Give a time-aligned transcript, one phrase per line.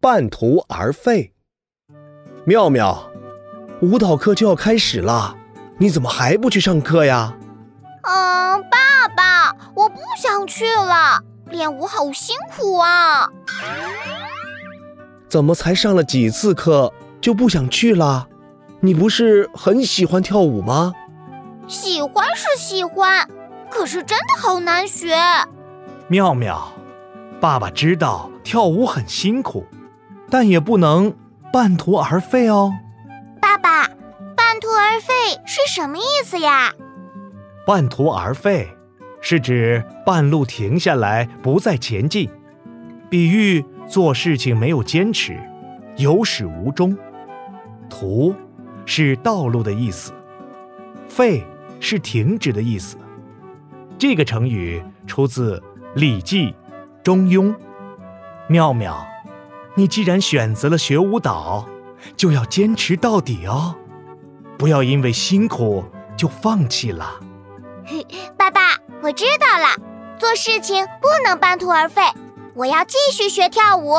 [0.00, 1.32] 半途而废。
[2.44, 3.10] 妙妙，
[3.82, 5.36] 舞蹈课就要开始了，
[5.78, 7.36] 你怎么还不去上课呀？
[8.02, 13.28] 嗯，爸爸，我不想去了，练舞好辛苦啊。
[15.28, 18.28] 怎么才上了几次课就不想去了？
[18.80, 20.92] 你不是很喜欢跳舞吗？
[21.66, 23.28] 喜欢是喜欢，
[23.68, 25.16] 可是真的好难学。
[26.06, 26.72] 妙妙，
[27.40, 29.66] 爸爸知道跳舞很辛苦，
[30.30, 31.14] 但也不能
[31.52, 32.72] 半途而废哦。
[33.40, 33.86] 爸爸，
[34.36, 35.12] 半途而废
[35.46, 36.72] 是什么意思呀？
[37.66, 38.68] 半途而废
[39.20, 42.30] 是指半路停下来不再前进，
[43.10, 45.38] 比喻做事情没有坚持，
[45.96, 46.96] 有始无终。
[47.88, 48.34] 途
[48.84, 50.12] 是道路的意思，
[51.08, 51.44] 废
[51.80, 52.96] 是停止的意思。
[53.98, 55.62] 这个成语出自。
[56.00, 56.48] 《礼记·
[57.02, 57.46] 中庸》，
[58.46, 59.04] 妙妙，
[59.78, 61.64] 你既然选择了学舞蹈，
[62.16, 63.76] 就要坚持到底哦，
[64.58, 65.84] 不要因为辛苦
[66.16, 67.20] 就放弃了。
[68.36, 69.68] 爸爸，我知道了，
[70.18, 72.02] 做事情不能半途而废，
[72.54, 73.94] 我要继续学跳舞。